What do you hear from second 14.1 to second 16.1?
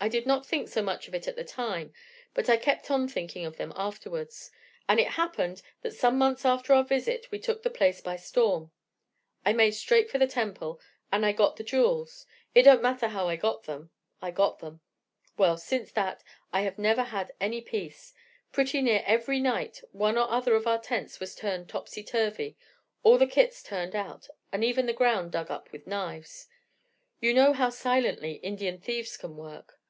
I got them. Well, since